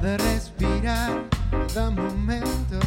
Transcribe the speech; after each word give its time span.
cada 0.00 0.16
respirar, 0.16 1.28
cada 1.50 1.90
momento. 1.90 2.78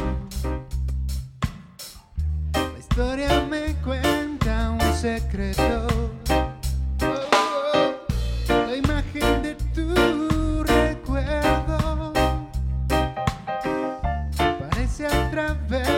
La 2.54 2.80
historia 2.80 3.42
me 3.50 3.76
cuenta 3.84 4.72
un 4.72 4.94
secreto. 4.96 5.88
La 8.48 8.76
imagen 8.76 9.44
de 9.44 9.56
tu 9.76 10.64
recuerdo 10.64 12.14
aparece 14.40 15.06
a 15.06 15.30
través 15.30 15.93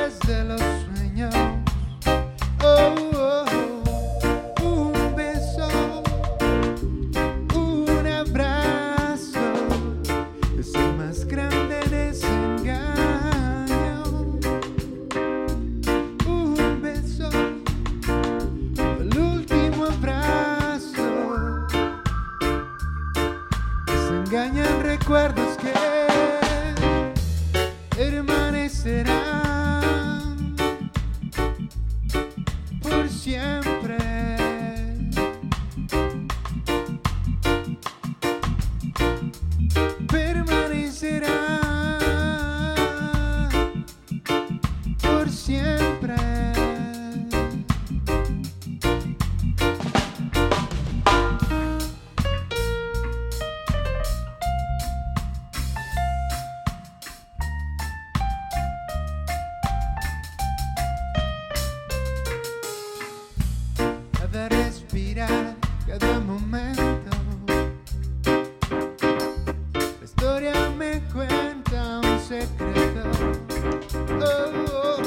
recuerdos 25.05 25.55
que 25.57 25.71
permanecerán 27.95 29.34
que 65.85 65.93
de 65.93 66.19
momento 66.19 66.81
la 69.73 70.03
historia 70.03 70.69
me 70.77 70.99
cuenta 71.13 71.99
un 71.99 72.19
secreto. 72.19 73.03
Oh, 74.19 74.53
oh, 74.73 75.01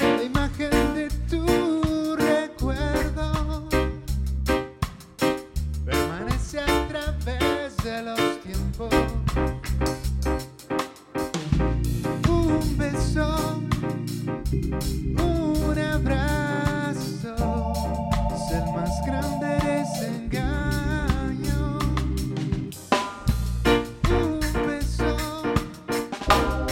la 0.00 0.22
imagen 0.22 0.94
de 0.94 1.08
tu 1.30 2.16
recuerdo 2.16 3.68
permanece 5.86 6.60
a 6.60 6.88
través 6.88 7.76
de 7.78 8.02
los 8.02 8.40
tiempos. 8.42 8.94
Un 12.28 12.76
beso, 12.76 13.60
un 15.18 15.78
abrazo 15.78 17.34
es 18.34 18.52
el 18.52 18.64
más 18.74 18.90
grande. 19.06 19.63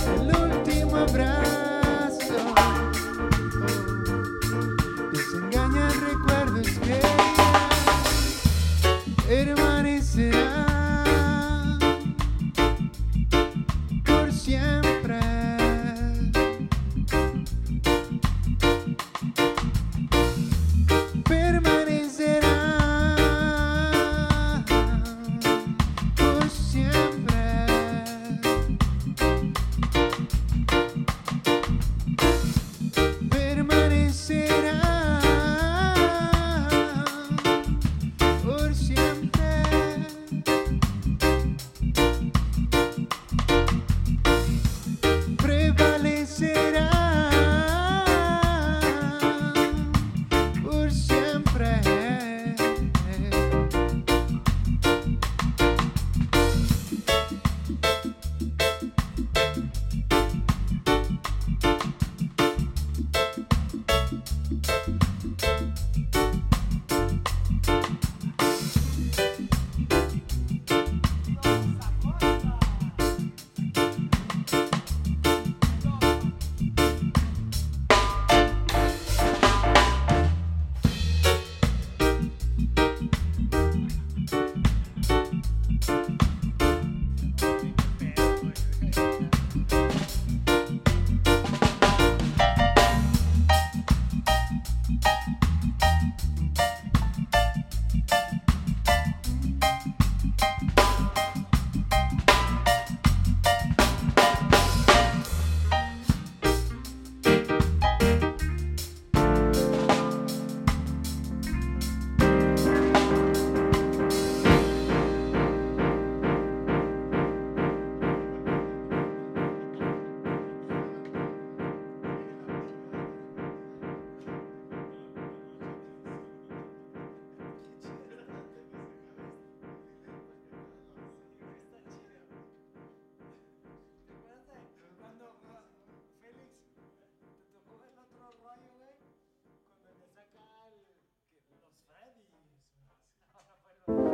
El 0.04 0.28
último 0.36 0.96
abrazo 0.96 2.54
desengaña 5.12 5.88
el 5.88 6.00
recuerdo, 6.00 6.60
es 6.60 6.78
que 6.78 7.00
permanecerá 9.26 10.66
por 14.04 14.30
siempre. 14.30 15.20